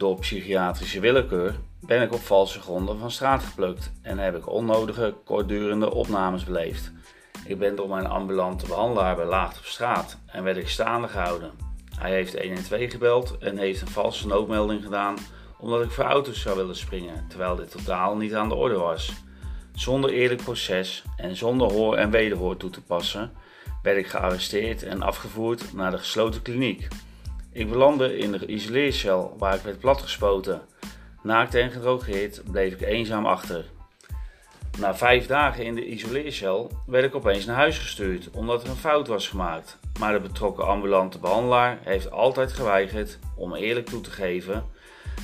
[0.00, 5.14] Door psychiatrische willekeur ben ik op valse gronden van straat geplukt en heb ik onnodige,
[5.24, 6.92] kortdurende opnames beleefd.
[7.44, 11.50] Ik ben door mijn ambulante behandelaar belaagd op straat en werd ik staande gehouden.
[11.98, 15.16] Hij heeft 112 gebeld en heeft een valse noodmelding gedaan
[15.58, 19.12] omdat ik voor auto's zou willen springen, terwijl dit totaal niet aan de orde was.
[19.74, 23.32] Zonder eerlijk proces en zonder hoor en wederhoor toe te passen,
[23.82, 26.88] werd ik gearresteerd en afgevoerd naar de gesloten kliniek.
[27.52, 30.60] Ik belandde in de isoleercel waar ik werd platgespoten.
[31.22, 33.64] Naakt en gedrogeerd bleef ik eenzaam achter.
[34.78, 38.76] Na vijf dagen in de isoleercel werd ik opeens naar huis gestuurd omdat er een
[38.76, 39.78] fout was gemaakt.
[39.98, 44.64] Maar de betrokken ambulante behandelaar heeft altijd geweigerd om eerlijk toe te geven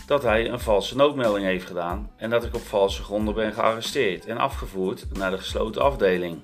[0.07, 4.27] dat hij een valse noodmelding heeft gedaan en dat ik op valse gronden ben gearresteerd
[4.27, 6.43] en afgevoerd naar de gesloten afdeling.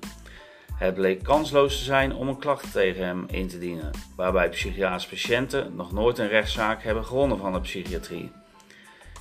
[0.83, 5.09] Het bleek kansloos te zijn om een klacht tegen hem in te dienen, waarbij psychiatrische
[5.09, 8.31] patiënten nog nooit een rechtszaak hebben gewonnen van de psychiatrie.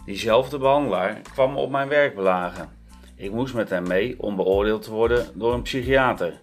[0.07, 2.69] Diezelfde behandelaar kwam op mijn werk belagen.
[3.17, 6.41] Ik moest met hem mee om beoordeeld te worden door een psychiater.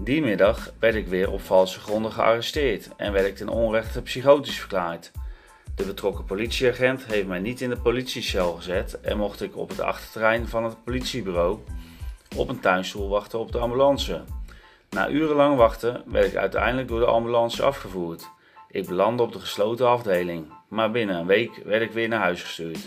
[0.00, 4.58] Die middag werd ik weer op valse gronden gearresteerd en werd ik ten onrechte psychotisch
[4.58, 5.10] verklaard.
[5.74, 9.80] De betrokken politieagent heeft mij niet in de politiecel gezet en mocht ik op het
[9.80, 11.58] achterterrein van het politiebureau
[12.36, 14.24] op een tuinstoel wachten op de ambulance.
[14.90, 18.28] Na urenlang wachten werd ik uiteindelijk door de ambulance afgevoerd.
[18.70, 22.42] Ik belandde op de gesloten afdeling, maar binnen een week werd ik weer naar huis
[22.42, 22.86] gestuurd.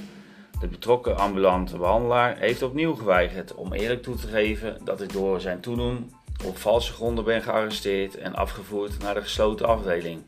[0.60, 5.42] De betrokken ambulante behandelaar heeft opnieuw geweigerd om eerlijk toe te geven dat ik door
[5.42, 6.14] zijn toedoen
[6.46, 10.24] op valse gronden ben gearresteerd en afgevoerd naar de gesloten afdeling.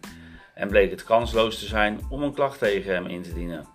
[0.54, 3.68] En bleek het kansloos te zijn om een klacht tegen hem in te dienen.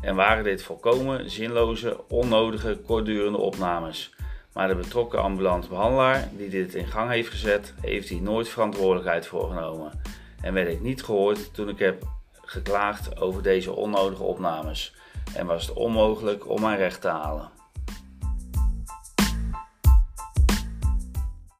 [0.00, 4.14] En waren dit volkomen zinloze, onnodige, kortdurende opnames.
[4.54, 9.26] Maar de betrokken ambulante behandelaar die dit in gang heeft gezet, heeft hier nooit verantwoordelijkheid
[9.26, 10.00] voor genomen.
[10.40, 12.02] En werd ik niet gehoord toen ik heb
[12.40, 14.94] geklaagd over deze onnodige opnames.
[15.34, 17.50] En was het onmogelijk om mijn recht te halen.